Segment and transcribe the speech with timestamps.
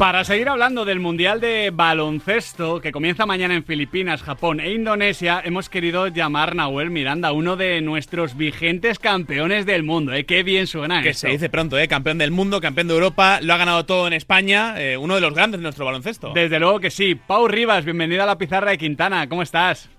[0.00, 5.42] Para seguir hablando del Mundial de Baloncesto, que comienza mañana en Filipinas, Japón e Indonesia,
[5.44, 10.14] hemos querido llamar Nahuel Miranda, uno de nuestros vigentes campeones del mundo.
[10.14, 10.24] ¿eh?
[10.24, 11.26] Qué bien suena Que esto.
[11.26, 11.86] se dice pronto, ¿eh?
[11.86, 15.20] Campeón del mundo, campeón de Europa, lo ha ganado todo en España, eh, uno de
[15.20, 16.32] los grandes de nuestro baloncesto.
[16.32, 17.14] Desde luego que sí.
[17.14, 19.28] Pau Rivas, bienvenida a la pizarra de Quintana.
[19.28, 19.90] ¿Cómo estás?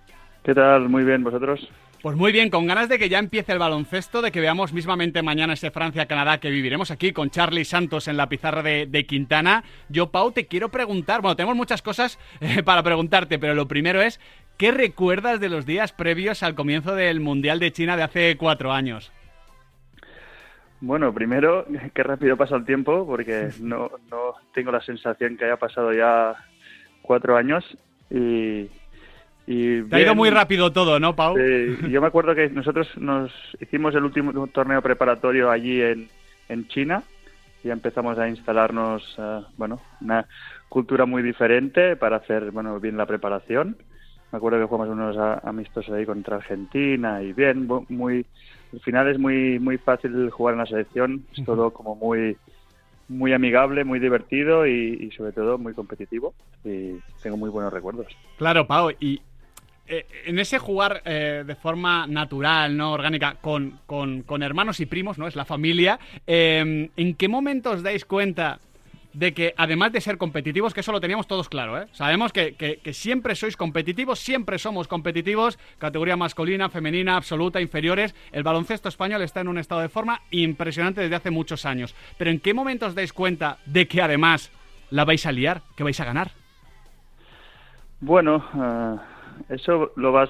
[0.44, 0.90] ¿Qué tal?
[0.90, 1.70] Muy bien, ¿vosotros?
[2.02, 5.22] Pues muy bien, con ganas de que ya empiece el baloncesto, de que veamos mismamente
[5.22, 9.64] mañana ese Francia-Canadá que viviremos aquí con Charlie Santos en la pizarra de, de Quintana.
[9.88, 14.02] Yo, Pau, te quiero preguntar, bueno, tenemos muchas cosas eh, para preguntarte, pero lo primero
[14.02, 14.20] es,
[14.58, 18.72] ¿qué recuerdas de los días previos al comienzo del Mundial de China de hace cuatro
[18.72, 19.12] años?
[20.80, 25.58] Bueno, primero, qué rápido pasa el tiempo, porque no, no tengo la sensación que haya
[25.58, 26.34] pasado ya
[27.04, 27.63] cuatro años
[28.10, 28.72] y...
[29.52, 31.35] y Te ha ido muy rápido todo, ¿no, Pau?
[31.35, 36.10] Sí, yo me acuerdo que nosotros nos hicimos el último torneo preparatorio allí en,
[36.49, 37.04] en China
[37.63, 40.27] y empezamos a instalarnos, eh, bueno, una
[40.70, 43.77] cultura muy diferente para hacer, bueno, bien la preparación.
[44.32, 48.26] Me acuerdo que jugamos unos a- amistosos ahí contra Argentina y bien, muy,
[48.74, 52.38] al final es muy, muy fácil jugar en la selección, es todo como muy,
[53.07, 58.07] muy amigable, muy divertido y, y sobre todo muy competitivo y tengo muy buenos recuerdos.
[58.38, 59.22] Claro, Pau, y
[59.92, 64.86] eh, en ese jugar eh, de forma natural, no orgánica, con, con- con hermanos y
[64.86, 65.28] primos, ¿no?
[65.28, 66.00] Es la familia.
[66.25, 68.59] eh, ¿En qué momento os dais cuenta
[69.14, 71.88] de que, además de ser competitivos, que eso lo teníamos todos claro, ¿eh?
[71.92, 78.16] Sabemos que, que- siempre sois competitivos, siempre somos competitivos, categoría masculina, femenina, absoluta, inferiores.
[78.31, 81.94] El baloncesto español está en un estado de forma impresionante desde hace muchos años.
[82.18, 84.50] Pero ¿en qué momento os dais cuenta de que además
[84.92, 86.31] la vais a liar, que vais a ganar?
[88.00, 88.96] Bueno, eh,
[89.50, 90.30] eso lo vas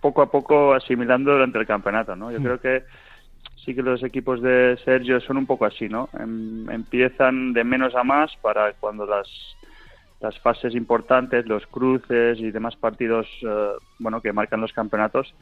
[0.00, 2.30] poco a poco asimilando durante el campeonato, ¿no?
[2.30, 2.84] Yo creo que
[3.64, 6.10] sí que los equipos de Sergio son un poco así, ¿no?
[6.18, 9.28] Em- empiezan de menos a más para cuando las
[10.20, 15.34] las fases importantes, los cruces y demás partidos, eh, bueno, que marcan los campeonatos,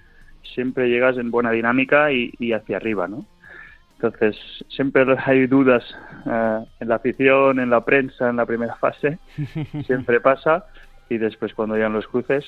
[0.55, 3.27] siempre llegas en buena dinámica y, y hacia arriba, ¿no?
[3.93, 4.37] Entonces,
[4.69, 5.85] siempre hay dudas
[6.27, 9.21] eh, en la afición, en la prensa, en la primera fase,
[9.87, 10.65] siempre pasa,
[11.09, 12.45] y después cuando llegan los cruces,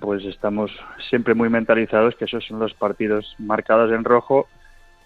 [0.00, 0.70] pues estamos
[1.10, 4.46] siempre muy mentalizados que esos son los partidos marcados en rojo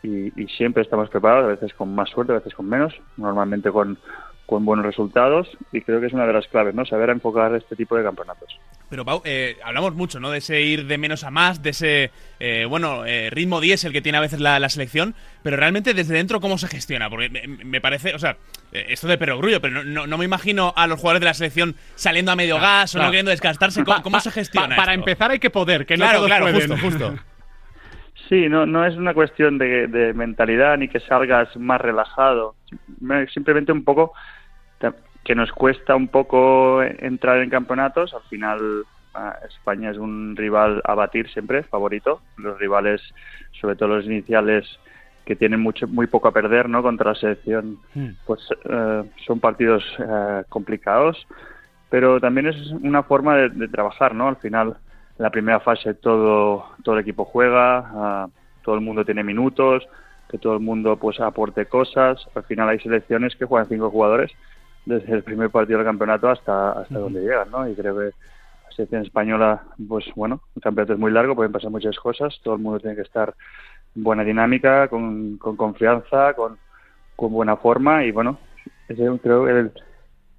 [0.02, 3.98] y, siempre estamos preparados, a veces con más suerte, a veces con menos, normalmente con,
[4.46, 6.86] con buenos resultados, y creo que es una de las claves, ¿no?
[6.86, 8.58] Saber enfocar este tipo de campeonatos.
[8.88, 10.30] Pero Pau, eh, hablamos mucho, ¿no?
[10.30, 13.92] De ese ir de menos a más, de ese, eh, bueno, eh, ritmo 10 el
[13.92, 17.10] que tiene a veces la, la selección, pero realmente desde dentro, ¿cómo se gestiona?
[17.10, 18.36] Porque me, me parece, o sea,
[18.70, 21.34] eh, esto de perogrullo, pero no, no, no me imagino a los jugadores de la
[21.34, 23.82] selección saliendo a medio gas o no queriendo desgastarse.
[23.84, 24.68] ¿Cómo, Pa- cómo pa- se gestiona?
[24.68, 25.00] pa- para esto?
[25.00, 26.70] empezar hay que poder, que no todos claro, pueden.
[26.70, 27.14] justo, justo.
[28.28, 32.56] Sí, no, no es una cuestión de, de mentalidad ni que salgas más relajado.
[33.00, 34.14] Me- Simplemente un poco
[35.26, 38.14] que nos cuesta un poco entrar en campeonatos.
[38.14, 42.20] Al final ah, España es un rival a batir siempre, favorito.
[42.36, 43.02] Los rivales,
[43.60, 44.64] sobre todo los iniciales,
[45.24, 46.80] que tienen mucho, muy poco a perder, ¿no?
[46.80, 47.78] Contra la selección,
[48.24, 51.26] pues eh, son partidos eh, complicados.
[51.90, 54.28] Pero también es una forma de, de trabajar, ¿no?
[54.28, 54.76] Al final
[55.18, 58.28] en la primera fase todo, todo el equipo juega, ah,
[58.62, 59.88] todo el mundo tiene minutos,
[60.30, 62.24] que todo el mundo pues aporte cosas.
[62.36, 64.30] Al final hay selecciones que juegan cinco jugadores
[64.86, 67.68] desde el primer partido del campeonato hasta, hasta donde llegan, ¿no?
[67.68, 71.70] Y creo que la selección española, pues bueno, el campeonato es muy largo, pueden pasar
[71.70, 73.34] muchas cosas, todo el mundo tiene que estar
[73.94, 76.56] en buena dinámica, con, con confianza, con,
[77.16, 78.38] con buena forma y bueno,
[78.88, 79.72] ese creo que el-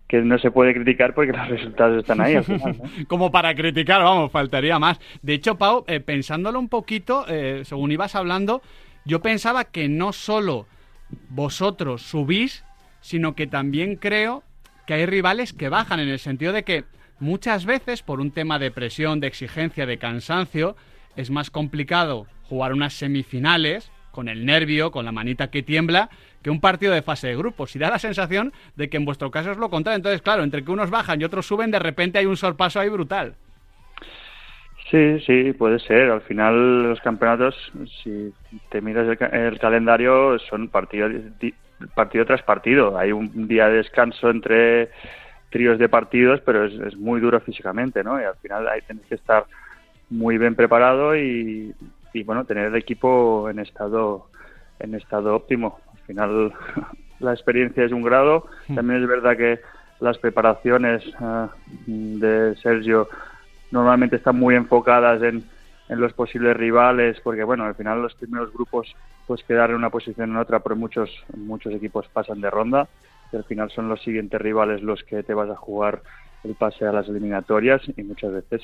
[0.08, 2.82] que no se puede criticar porque los resultados están ahí al final.
[3.10, 4.98] Como para criticar, vamos, faltaría más.
[5.22, 8.62] De hecho, Pau, eh, pensándolo un poquito, eh, según ibas hablando,
[9.04, 10.66] yo pensaba que no solo
[11.30, 12.64] vosotros subís,
[13.08, 14.44] sino que también creo
[14.86, 16.84] que hay rivales que bajan, en el sentido de que
[17.20, 20.76] muchas veces, por un tema de presión, de exigencia, de cansancio,
[21.16, 26.10] es más complicado jugar unas semifinales con el nervio, con la manita que tiembla,
[26.42, 27.74] que un partido de fase de grupos.
[27.78, 29.96] Y da la sensación de que en vuestro caso es lo contrario.
[29.96, 32.90] Entonces, claro, entre que unos bajan y otros suben, de repente hay un sorpaso ahí
[32.90, 33.36] brutal.
[34.92, 36.12] Sí, sí, puede ser.
[36.12, 37.56] Al final los campeonatos,
[38.04, 38.34] si
[38.70, 41.08] te miras el, el calendario, son partido,
[41.40, 41.54] di-
[41.94, 42.98] partido tras partido.
[42.98, 44.90] Hay un día de descanso entre
[45.50, 48.20] tríos de partidos, pero es, es muy duro físicamente, ¿no?
[48.20, 49.46] Y al final ahí tienes que estar
[50.10, 51.74] muy bien preparado y,
[52.14, 54.28] y, bueno, tener el equipo en estado
[54.80, 55.80] en estado óptimo.
[55.94, 56.54] Al final
[57.20, 58.48] la experiencia es un grado.
[58.74, 59.60] También es verdad que
[60.00, 61.50] las preparaciones ah,
[61.86, 63.10] de Sergio
[63.72, 65.44] normalmente están muy enfocadas en,
[65.90, 68.96] en los posibles rivales, porque bueno, al final los primeros grupos
[69.28, 72.88] pues quedar en una posición en otra, pero muchos muchos equipos pasan de ronda
[73.32, 76.02] y al final son los siguientes rivales los que te vas a jugar
[76.44, 78.62] el pase a las eliminatorias y muchas veces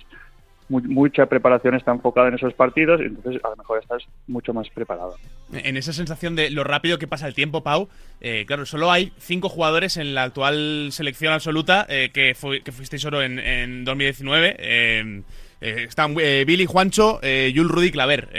[0.69, 4.69] mucha preparación está enfocada en esos partidos y entonces a lo mejor estás mucho más
[4.69, 5.15] preparado.
[5.51, 7.89] En esa sensación de lo rápido que pasa el tiempo, Pau,
[8.21, 12.33] eh, claro, solo hay cinco jugadores en la actual selección absoluta eh, que,
[12.63, 14.55] que fuisteis oro en, en 2019.
[14.57, 15.23] Eh,
[15.63, 18.29] están Billy, Juancho, Yul, Rudy, Claver.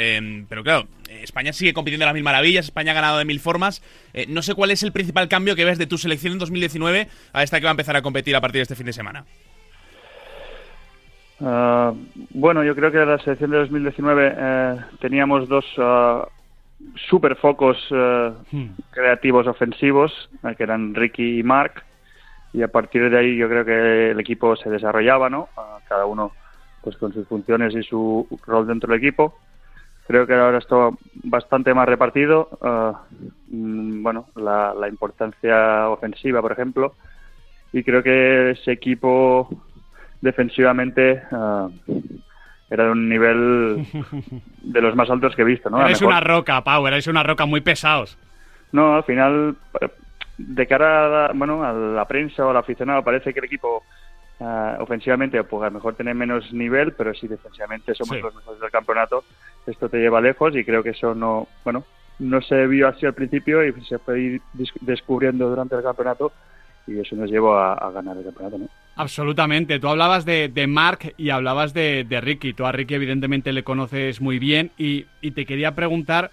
[0.48, 0.86] pero claro,
[1.22, 3.82] España sigue compitiendo de las mil maravillas, España ha ganado de mil formas.
[4.28, 7.42] no sé cuál es el principal cambio que ves de tu selección en 2019 a
[7.42, 9.24] esta que va a empezar a competir a partir de este fin de semana.
[11.40, 11.92] Ah,
[12.30, 16.26] bueno, yo creo que en la selección de 2019 eh, teníamos dos uh,
[17.08, 18.66] super focos eh, hmm.
[18.90, 21.82] creativos ofensivos, que eran Ricky y Mark,
[22.52, 25.48] y a partir de ahí yo creo que el equipo se desarrollaba, ¿no?
[25.56, 26.32] Ah, cada uno
[26.84, 29.38] pues con sus funciones y su rol dentro del equipo.
[30.06, 30.90] Creo que ahora está
[31.22, 32.50] bastante más repartido.
[32.60, 33.00] Ah,
[33.48, 36.94] mm, bueno, la, la importancia ofensiva, por ejemplo,
[37.72, 39.48] y creo que ese equipo
[40.20, 41.70] defensivamente uh,
[42.70, 43.86] era de un nivel
[44.62, 45.70] de los más altos que he visto.
[45.70, 45.82] ¿no?
[45.84, 48.18] Eres una roca, Pau, erais una roca muy pesados.
[48.72, 49.56] No, al final,
[50.36, 53.84] de cara a, bueno, a la prensa o al aficionado, parece que el equipo
[54.40, 58.60] uh, ofensivamente pues a lo mejor tiene menos nivel, pero si defensivamente somos los mejores
[58.60, 59.24] del campeonato,
[59.66, 61.84] esto te lleva lejos y creo que eso no, bueno,
[62.18, 64.42] no se vio así al principio y se fue ir
[64.80, 66.32] descubriendo durante el campeonato
[66.86, 68.58] y eso nos llevó a, ganar el campeonato.
[68.58, 68.68] ¿no?
[68.96, 69.78] Absolutamente.
[69.78, 72.52] Tú hablabas de, de Mark y hablabas de, de, Ricky.
[72.52, 76.30] Tú a Ricky evidentemente le conoces muy bien y, y, te quería preguntar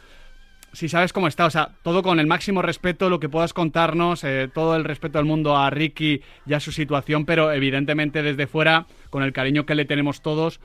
[0.73, 1.45] si sabes cómo está.
[1.45, 5.17] O sea, todo con el máximo respeto, lo que puedas contarnos, eh, todo el respeto
[5.17, 9.65] del mundo a Ricky y a su situación, pero evidentemente desde fuera, con el cariño
[9.65, 10.59] que le tenemos todos,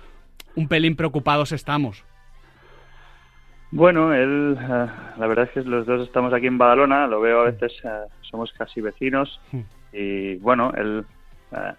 [0.55, 2.05] un pelín preocupados estamos.
[3.73, 4.87] Bueno, él, eh,
[5.19, 7.89] la verdad es que los dos estamos aquí en Badalona, lo veo a veces, eh,
[8.23, 9.41] somos casi vecinos
[9.93, 11.05] y bueno, él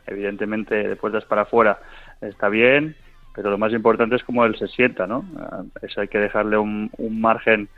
[0.08, 1.80] evidentemente de puertas para afuera
[2.22, 2.96] está bien,
[3.36, 5.24] pero lo más importante es cómo él se sienta, ¿no?
[5.82, 7.70] eso hay que dejarle un, margen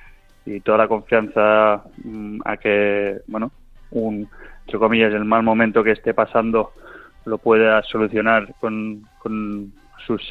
[0.56, 3.51] y toda la confianza mm, a que, bueno,
[3.92, 4.28] un,
[4.66, 6.74] entre comillas, el mal momento que esté pasando
[7.25, 9.72] lo pueda solucionar con, con
[10.06, 10.22] sus,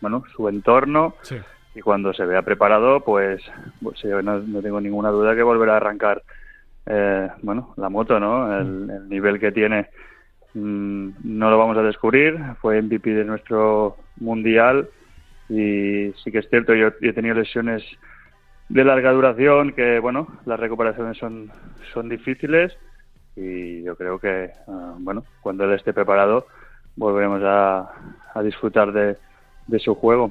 [0.00, 1.14] bueno, su entorno.
[1.22, 1.36] Sí
[1.76, 3.42] y cuando se vea preparado, pues,
[3.82, 6.22] pues no, tengo ninguna duda que volverá a arrancar
[6.86, 8.58] eh, bueno, la moto, ¿no?
[8.58, 9.90] El, nivel que tiene
[10.54, 14.88] mm, no lo vamos a descubrir, fue MVP de nuestro mundial
[15.50, 17.84] y sí que es cierto, yo, he tenido lesiones
[18.68, 21.50] de larga duración que, bueno, las recuperaciones son,
[21.92, 22.76] son difíciles
[23.36, 26.46] y yo creo que, ah, bueno, cuando él esté preparado
[26.96, 29.16] volveremos a disfrutar de,
[29.66, 30.30] de su juego.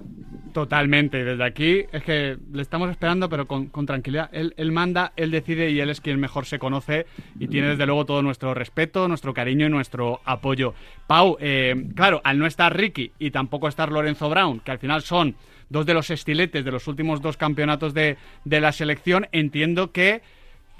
[0.53, 4.29] Totalmente, desde aquí es que le estamos esperando, pero con, tranquilidad.
[4.31, 7.05] Él, él, manda, él decide y él es quien mejor se conoce
[7.37, 10.73] y tiene desde luego todo nuestro respeto, nuestro cariño y nuestro apoyo.
[11.07, 15.01] Pau, eh, claro, al no estar Ricky y tampoco estar Lorenzo Brown, que al final
[15.01, 15.35] son
[15.75, 20.21] dos de los estiletes de los últimos dos campeonatos de, de la selección, entiendo que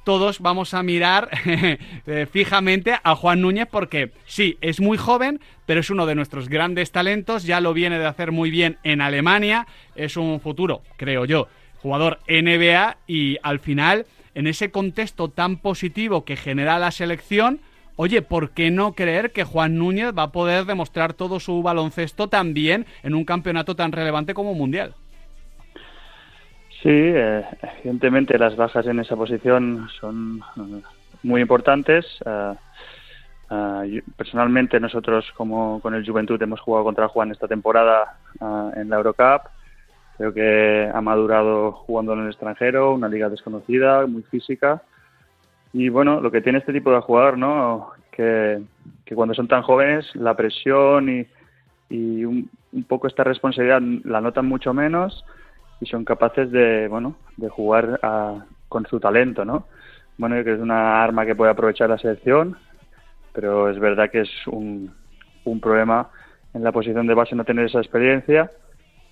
[0.05, 5.81] todos vamos a mirar eh, fijamente a Juan Núñez porque sí, es muy joven, pero
[5.81, 9.67] es uno de nuestros grandes talentos, ya lo viene de hacer muy bien en Alemania,
[9.95, 11.49] es un futuro, creo yo,
[11.81, 17.59] jugador NBA y al final, en ese contexto tan positivo que genera la selección,
[17.97, 22.27] Oye, ¿por qué no creer que Juan Núñez va a poder demostrar todo su baloncesto
[22.27, 24.93] también en un campeonato tan relevante como Mundial?
[26.83, 27.43] Sí, eh,
[27.79, 30.81] evidentemente las bajas en esa posición son eh,
[31.23, 32.05] muy importantes.
[32.25, 38.17] Eh, personalmente nosotros como con el Juventud hemos jugado contra Juan esta temporada
[38.75, 39.43] en la Eurocup.
[40.17, 44.81] Creo que ha madurado jugando en el extranjero, una liga desconocida, muy física.
[45.77, 47.91] Y bueno, lo que tiene este tipo de jugador, ¿no?
[48.09, 48.61] Que,
[49.13, 51.27] cuando son tan jóvenes la presión y,
[51.89, 55.25] y un, un poco esta responsabilidad la notan mucho menos
[55.81, 57.99] y son capaces de, bueno, de jugar
[58.69, 59.67] con su talento, ¿no?
[60.17, 62.55] Bueno, que es una arma que puede aprovechar la selección,
[63.33, 64.93] pero es verdad que es un,
[65.43, 66.07] un problema
[66.53, 68.49] en la posición de base no tener esa experiencia.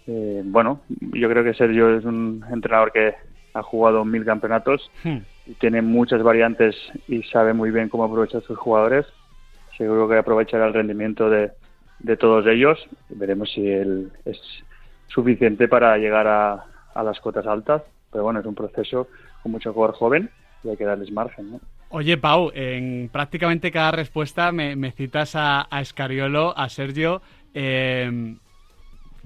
[0.08, 3.16] Eh, bueno, yo creo que Sergio es un entrenador que
[3.54, 5.33] ha jugado mil campeonatos hmm.
[5.46, 6.76] Y tiene muchas variantes
[7.08, 9.06] y sabe muy bien cómo aprovechar sus jugadores.
[9.78, 11.52] Seguro que aprovechará el rendimiento de,
[12.00, 12.80] de todos ellos.
[13.10, 14.40] Veremos si él es
[15.08, 17.82] suficiente para llegar a, a las cotas altas.
[18.12, 19.08] Pero bueno, es un proceso
[19.42, 20.30] con mucho jugador joven
[20.64, 21.60] y hay que darles margen, ¿no?
[21.90, 27.22] Oye, Pau, en prácticamente cada respuesta me, citas a, a, Escariolo, a Sergio.
[27.54, 28.36] Eh,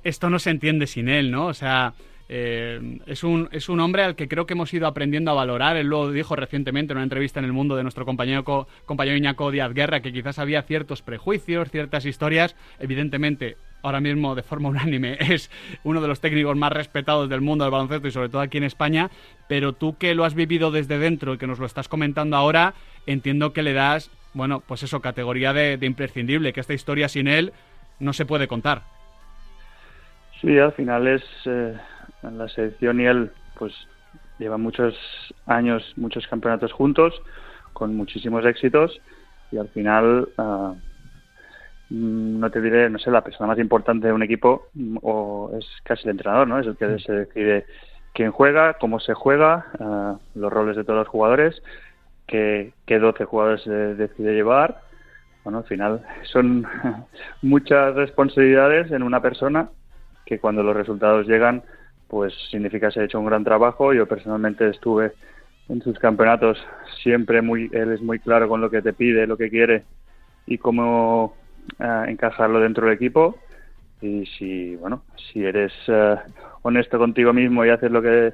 [0.04, 1.48] esto no se entiende sin él, ¿no?
[1.48, 1.94] O sea,
[2.30, 5.78] Eh, es, un, es un hombre al que creo que hemos ido aprendiendo a valorar.
[5.78, 9.52] Él lo dijo recientemente en una entrevista en El Mundo de nuestro compañero, compañero Iñaco
[9.52, 12.56] Díaz Guerra, que quizás había ciertos prejuicios, ciertas historias.
[12.80, 15.50] Evidentemente, ahora mismo de forma unánime es
[15.84, 18.64] uno de los técnicos más respetados del mundo del baloncesto y sobre todo aquí en
[18.64, 19.10] España,
[19.48, 22.74] pero tú que lo has vivido desde dentro y que nos lo estás comentando ahora,
[23.06, 27.54] entiendo que le das, bueno, pues eso, categoría de, imprescindible, que esta historia sin él
[28.00, 28.84] no se puede contar.
[30.42, 31.76] Sí, al final es eh,
[32.24, 33.74] la selección y él, pues
[34.40, 34.96] llevan muchos
[35.46, 37.14] años, muchos campeonatos juntos,
[37.74, 39.00] con muchísimos éxitos
[39.52, 40.28] y al final
[41.90, 45.52] Mm, no te diré, no sé, la persona más importante de un equipo mm, o
[45.58, 46.60] es casi el entrenador, ¿no?
[46.60, 47.00] Es el que mm.
[47.00, 47.66] se decide
[48.14, 51.62] quién juega, cómo se juega, eh, los roles de todos los jugadores,
[52.28, 54.82] qué, qué 12 jugadores se decide llevar.
[55.44, 56.66] Bueno, al final son
[57.42, 59.70] muchas responsabilidades en una persona
[60.26, 61.64] que cuando los resultados llegan,
[62.08, 63.94] pues significa que se ha hecho un gran trabajo.
[63.94, 65.14] Yo personalmente estuve
[65.70, 66.58] en sus campeonatos
[67.04, 69.84] siempre muy, él es muy claro con lo que te pide, lo que quiere
[70.46, 71.36] y cómo
[71.80, 73.38] encajarlo dentro del equipo
[74.02, 76.16] y si bueno si eres eh,
[76.62, 78.34] honesto contigo mismo y haces lo que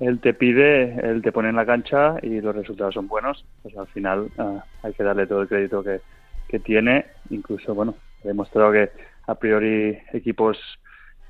[0.00, 3.76] él te pide él te pone en la cancha y los resultados son buenos pues
[3.76, 6.00] al final eh, hay que darle todo el crédito que,
[6.48, 8.90] que tiene incluso bueno he demostrado que
[9.26, 10.58] a priori equipos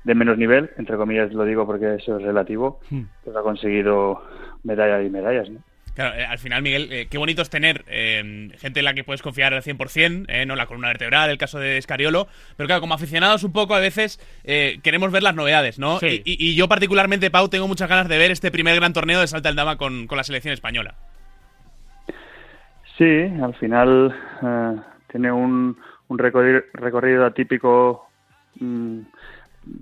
[0.05, 3.01] de menos nivel entre comillas lo digo porque eso es relativo hmm.
[3.23, 4.23] pues ha conseguido
[4.63, 5.59] medallas y medallas ¿no?
[5.95, 9.05] Claro, eh, al final, Miguel, eh, qué bonito es tener eh, gente en la que
[9.05, 12.93] puedes confiar al 100%, no la columna vertebral, el caso de Escariolo, pero claro, como
[12.93, 14.19] aficionados un poco a veces
[14.83, 15.99] queremos ver las novedades, ¿no?
[16.01, 19.49] Y, yo particularmente, Pau, tengo muchas ganas de ver este primer gran torneo de Salta
[19.49, 20.95] al Dama con, la selección española.
[22.97, 24.13] Sí, al final
[25.09, 25.77] tiene un,
[26.09, 28.09] recorrido, atípico
[28.59, 28.99] mm,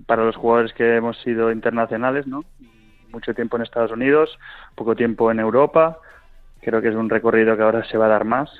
[0.06, 2.44] para los jugadores que hemos sido internacionales, ¿no?
[3.14, 4.38] mucho tiempo en Estados Unidos,
[4.74, 5.98] poco tiempo en Europa.
[6.60, 8.50] Creo que es un recorrido que ahora se va a dar más,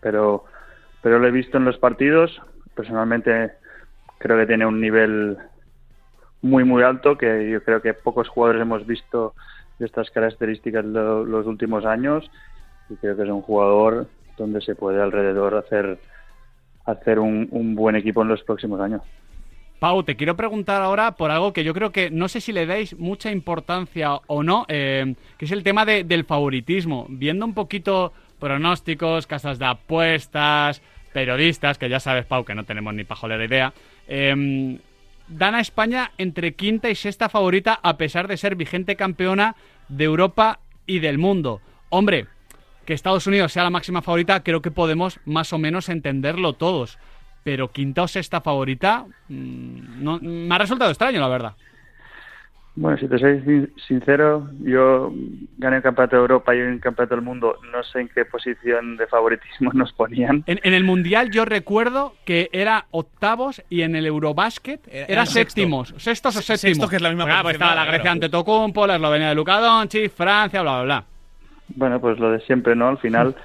[0.00, 0.44] pero,
[1.02, 2.42] pero lo he visto en los partidos.
[2.74, 3.52] Personalmente
[4.18, 5.38] creo que tiene un nivel
[6.42, 9.34] muy, muy alto, que yo creo que pocos jugadores hemos visto
[9.78, 12.30] de estas características los últimos años.
[12.90, 15.98] Y creo que es un jugador donde se puede alrededor hacer,
[16.84, 19.02] hacer un buen equipo en los próximos años.
[19.84, 22.64] Pau, te quiero preguntar ahora por algo que yo creo que no sé si le
[22.64, 27.04] dais mucha importancia o no, eh, que es el tema del favoritismo.
[27.10, 30.80] Viendo un poquito pronósticos, casas de apuestas,
[31.12, 33.74] periodistas, que ya sabes, Pau, que no tenemos ni pajolera idea,
[34.08, 34.78] em,
[35.28, 39.54] dan a España entre quinta y sexta favorita a pesar de ser vigente campeona
[39.90, 41.60] de Europa y del mundo.
[41.90, 42.28] Hombre,
[42.86, 46.96] que Estados Unidos sea la máxima favorita, creo que podemos más o menos entenderlo todos
[47.44, 51.52] pero quinta o sexta favorita mm, no, me ha resultado extraño, la verdad.
[52.76, 55.12] Bueno, si te soy sincero, yo
[55.58, 57.60] gané el Campeonato de Europa y el Campeonato del Mundo.
[57.70, 60.42] No sé en qué posición de favoritismo nos ponían.
[60.46, 65.94] En, el Mundial yo recuerdo que era octavos y en el Eurobasket era, séptimos.
[65.98, 66.60] Sextos o séptimos.
[66.60, 69.36] Sexto, que es la misma ah, pues estaba la Grecia ante Tocumpo, la Eslovenia de
[69.36, 71.04] Luka Doncic, Francia, bla, bla, bla.
[71.76, 72.88] Bueno, pues lo de siempre, ¿no?
[72.88, 73.36] Al final...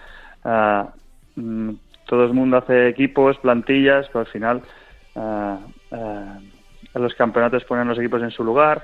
[0.43, 0.87] Ah,
[1.35, 1.69] mm,
[2.09, 4.61] todo el mundo hace equipos, plantillas, pero al final
[5.13, 8.83] uh, los campeonatos ponen los equipos en su lugar.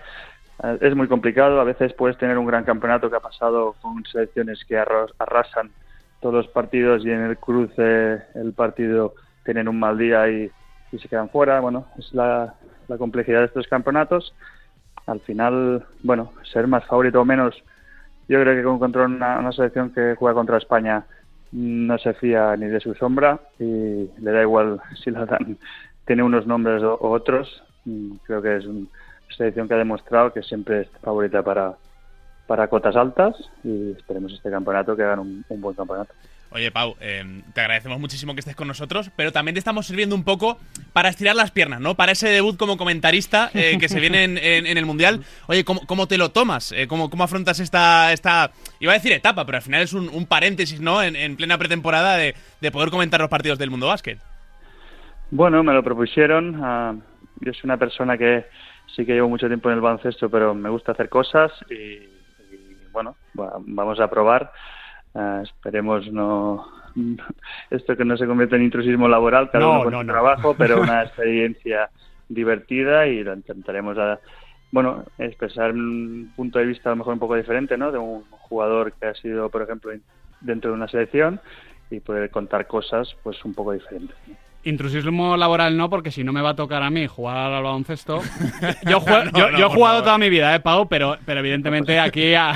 [0.64, 4.06] Eh, es muy complicado, a veces puedes tener un gran campeonato que ha pasado con
[4.06, 5.72] selecciones que arrasan
[6.22, 10.52] todos los partidos y en el cruce el partido tienen un mal día y,
[10.98, 11.60] se quedan fuera.
[11.60, 12.54] Bueno, es la,
[12.98, 14.34] complejidad de estos campeonatos.
[15.08, 17.56] Al final, bueno, ser más favorito o menos,
[18.30, 21.06] yo creo que contra una, una selección que juega contra España
[21.56, 23.64] no se fía ni de su sombra y
[24.20, 25.58] le da igual si la dan,
[26.06, 27.64] tiene unos nombres o, otros.
[27.86, 28.88] Mm, creo que es una
[29.36, 31.76] selección que ha demostrado que siempre es favorita para,
[32.46, 36.14] para cotas altas y esperemos este campeonato que hagan un buen campeonato.
[36.56, 40.16] Oye, Pau, em, te agradecemos muchísimo que estés con nosotros, pero también te estamos sirviendo
[40.16, 40.58] un poco
[40.94, 41.96] para estirar las piernas, ¿no?
[41.96, 44.38] Para ese debut como comentarista eh, que se viene en,
[44.78, 45.20] el Mundial.
[45.48, 46.72] Oye, ¿cómo, te lo tomas?
[46.72, 50.80] Eh, ¿cómo, afrontas esta, esta, iba a decir etapa, pero al final es un, paréntesis,
[50.80, 51.04] ¿no?
[51.04, 52.36] En, plena pretemporada de,
[52.72, 54.18] poder comentar los partidos del mundo básquet.
[55.32, 56.62] Bueno, me lo propusieron.
[56.64, 56.96] Ah,
[57.42, 58.46] yo soy una persona que
[58.96, 62.00] sí que llevo mucho tiempo en el baloncesto, pero me gusta hacer cosas y
[62.94, 64.54] bueno, vamos a probar.
[65.16, 66.66] Ah, esperemos no
[67.70, 71.04] esto que no se convierta en intrusismo laboral, cada uno con su trabajo, pero una
[71.04, 71.90] experiencia
[72.30, 74.20] divertida y lo intentaremos a,
[74.72, 77.92] bueno, expresar un punto de vista a lo mejor un poco diferente, ¿no?
[77.92, 79.92] De un jugador que ha sido, por ejemplo,
[80.42, 81.40] dentro de una selección
[81.90, 84.16] y poder contar cosas pues un poco diferentes.
[84.66, 88.22] Intrusismo laboral no, porque si no me va a tocar a mí jugar al baloncesto.
[88.90, 90.04] Yo, jue- No, yo- no, yo he jugado favor.
[90.04, 90.88] toda mi vida, ¿eh, Pau?
[90.90, 92.54] Pero, pero evidentemente aquí a,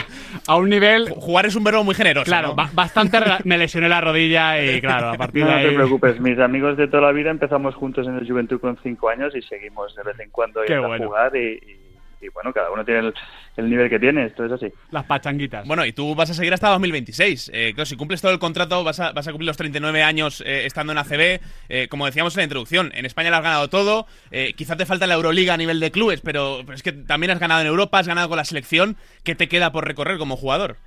[0.47, 1.09] a un nivel.
[1.09, 2.25] Jugar es un verbo muy generoso.
[2.25, 2.55] Claro, ¿no?
[2.55, 3.19] ba- bastante.
[3.43, 6.77] Me lesioné la rodilla y, claro, a partir No, de no te preocupes, mis amigos
[6.77, 10.03] de toda la vida empezamos juntos en el Juventud con cinco años y seguimos de
[10.03, 11.03] vez en cuando Qué yendo bueno.
[11.03, 11.88] a jugar y, y-
[12.21, 13.13] y, bueno, cada uno tiene el,
[13.57, 14.71] el nivel que tiene, esto es así.
[14.91, 15.67] Las pachanguitas.
[15.67, 17.51] Bueno, y tú vas a seguir hasta 2026.
[17.53, 20.41] Eh, claro, si cumples todo el contrato, vas a, vas a cumplir los 39 años
[20.45, 21.41] eh, estando en ACB.
[21.69, 24.05] Eh, como decíamos en la introducción, en España lo has ganado todo.
[24.31, 27.31] Eh, quizá te falta la Euroliga a nivel de clubes, pero, pero es que también
[27.31, 28.95] has ganado en Europa, has ganado con la selección.
[29.23, 30.77] ¿Qué te queda por recorrer como jugador?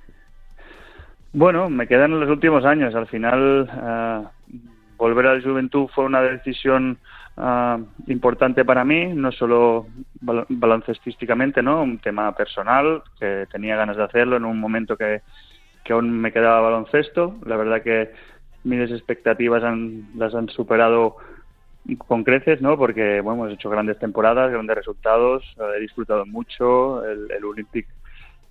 [1.33, 2.93] Bueno, me quedan los últimos años.
[2.93, 4.31] Al final, ah,
[4.97, 6.99] volver a la juventud fue una decisión
[7.37, 9.87] ah, importante para mí, no solo
[10.21, 11.81] bal- baloncestísticamente, ¿no?
[11.83, 15.21] Un tema personal, que tenía ganas de hacerlo en un momento que,
[15.83, 17.35] que aún me quedaba baloncesto.
[17.45, 18.11] La verdad que
[18.63, 21.17] mis expectativas han, las han superado
[22.07, 22.77] con creces, ¿no?
[22.77, 25.43] Porque, bueno, hemos hecho grandes temporadas, grandes resultados,
[25.75, 27.87] he disfrutado mucho, el, el Olympic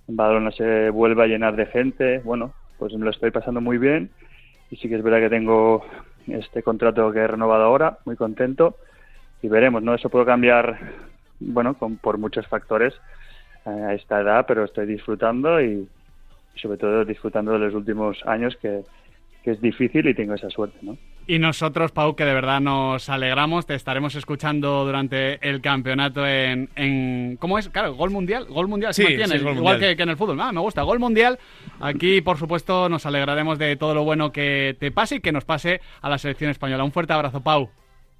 [0.07, 4.11] Badalona se vuelve a llenar de gente, bueno, pues me lo estoy pasando muy bien
[4.69, 5.85] y sí que es verdad que tengo
[6.27, 8.77] este contrato que he renovado ahora, muy contento
[9.41, 9.93] y veremos, ¿no?
[9.93, 10.79] Eso puede cambiar,
[11.39, 12.93] bueno, con, por muchos factores
[13.65, 15.87] eh, a esta edad, pero estoy disfrutando y,
[16.55, 18.83] sobre todo disfrutando de los últimos años que,
[19.43, 20.97] que es difícil y tengo esa suerte, ¿no?
[21.25, 26.69] Y nosotros, Pau, que de verdad nos alegramos, te estaremos escuchando durante el campeonato en,
[26.75, 27.69] en- ¿cómo es?
[27.69, 29.79] Claro, gol mundial, gol mundial Sí, mantiene, sí, gol igual mundial.
[29.91, 30.41] que, que en el fútbol.
[30.41, 31.39] Ah, me gusta, gol mundial.
[31.79, 35.45] Aquí, por supuesto, nos alegraremos de todo lo bueno que te pase y que nos
[35.45, 36.83] pase a la selección española.
[36.83, 37.69] Un fuerte abrazo, Pau.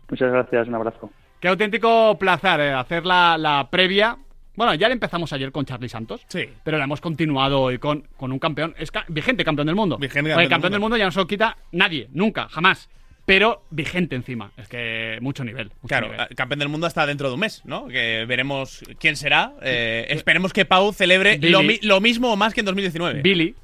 [0.09, 1.09] Muchas gracias, un abrazo.
[1.41, 4.17] Qué auténtico placer eh, hacer la, la previa.
[4.55, 6.21] Bueno, ya le empezamos ayer con Charlie Santos.
[6.27, 6.47] Sí.
[6.63, 9.97] Pero la hemos continuado hoy con, con un campeón, es ca- vigente campeón del mundo.
[9.97, 10.93] Vigente campeón del campeón del mundo.
[10.95, 12.89] mundo ya no se lo quita nadie, nunca, jamás.
[13.25, 14.51] Pero vigente encima.
[14.57, 15.67] Es que mucho nivel.
[15.81, 16.19] mucho Claro, nivel.
[16.21, 17.87] a- campeón del mundo hasta dentro de un mes, ¿no?
[17.87, 19.53] Que veremos quién será.
[19.61, 21.51] Eh, esperemos que Pau celebre Billy.
[21.51, 23.21] lo, mi- lo mismo o más que en 2019.
[23.21, 23.55] Billy,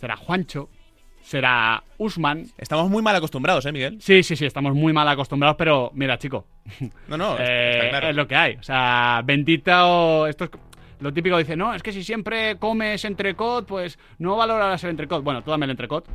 [0.00, 0.68] será Juancho,
[1.28, 2.46] será Usman.
[2.56, 3.98] Estamos muy mal acostumbrados, ¿eh, Miguel?
[4.00, 6.46] Sí, sí, sí, estamos muy mal acostumbrados, pero mira, chico,
[7.06, 8.08] No, no, eh, está claro.
[8.08, 8.54] es lo que hay.
[8.56, 10.50] O sea, bendito, esto es
[11.00, 15.22] lo típico dice, no, es que si siempre comes entrecot, pues no valorarás el entrecot.
[15.22, 16.08] Bueno, tú dame el entrecot.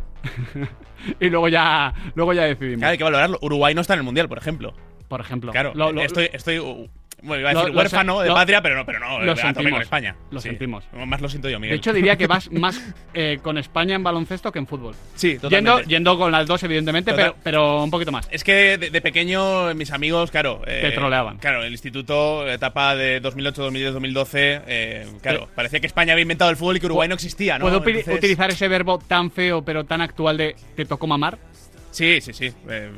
[1.19, 2.79] y luego ya, luego ya decidimos.
[2.79, 3.37] Claro, hay que valorarlo.
[3.41, 4.73] Uruguay no está en el mundial, por ejemplo.
[5.07, 5.51] Por ejemplo.
[5.51, 6.89] Claro, Lo- lo- estoy, estoy uh,
[7.23, 9.71] bueno, iba a decir lo huérfano de patria, pero no, pero no, lo tope sentimos,
[9.71, 10.15] con España.
[10.31, 10.83] lo sentimos.
[10.93, 11.77] Más lo siento yo, de Miguel.
[11.77, 12.81] hecho, diría que vas más
[13.13, 14.93] eh, con España en baloncesto que en fútbol.
[15.15, 15.89] sí, Yendo, totalmente.
[15.89, 17.31] yendo con las dos, evidentemente, Total.
[17.31, 18.27] pero, pero un poquito más.
[18.31, 21.37] Es que de, de pequeño mis amigos, claro, eh, Te troleaban.
[21.37, 26.51] Claro, el instituto, etapa de 2008, 2010, 2012, eh, claro, parecía que España había inventado
[26.51, 27.63] el fútbol y que Uruguay no existía, ¿no?
[27.65, 31.37] ¿Puedo Entonces- utilizar ese verbo tan feo pero tan actual de te tocó mamar?
[31.91, 32.51] Sí, sí, sí.
[32.69, 32.89] eh,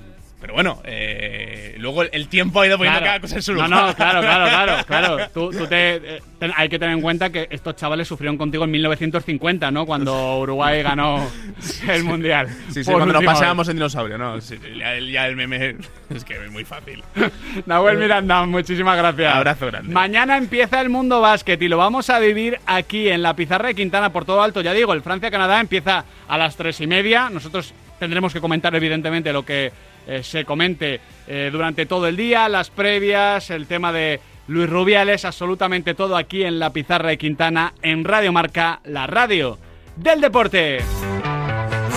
[0.46, 3.68] pero bueno, eh, luego el, tiempo ha ido poniendo cada cosa en su lugar.
[3.68, 4.46] no, claro, claro,
[4.86, 5.30] claro, claro.
[5.34, 8.64] Tú, tú te, eh, ten- hay que tener en cuenta que estos chavales sufrieron contigo
[8.64, 9.88] en 1950, ¿no?
[9.88, 11.28] Cuando Uruguay ganó
[11.88, 12.48] el Mundial.
[12.70, 14.40] Sí, sí, cuando nos paseábamos en dinosaurio, ¿no?
[14.40, 15.78] Sí, ya, el- ya el meme
[16.12, 17.04] es que es muy fácil.
[17.66, 19.34] Nahuel Miranda, muchísimas gracias.
[19.34, 19.92] Abrazo grande.
[19.92, 23.74] Mañana empieza el mundo básquet y lo vamos a vivir aquí en la pizarra de
[23.74, 24.62] Quintana por todo alto.
[24.62, 27.32] Ya digo, el Francia-Canadá empieza a las tres y media.
[27.32, 29.72] Nosotros tendremos que comentar, evidentemente, lo que
[30.08, 35.26] eh, se comente eh, durante todo el día, las previas, el tema de Luis Rubiales,
[35.26, 39.58] absolutamente todo aquí en La Pizarra de Quintana, en Radio Marca, la radio
[39.96, 40.80] del deporte.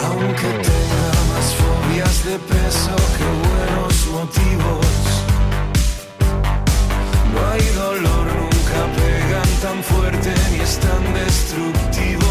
[0.04, 4.86] Aunque tenga más fobias de peso que buenos motivos,
[7.34, 12.27] no hay dolor, nunca pegan tan fuerte ni es tan destructivo.